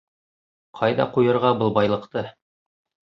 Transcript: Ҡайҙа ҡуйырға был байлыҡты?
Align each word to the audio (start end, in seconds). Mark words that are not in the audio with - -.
Ҡайҙа 0.79 1.07
ҡуйырға 1.17 1.51
был 1.63 1.75
байлыҡты? 1.79 2.25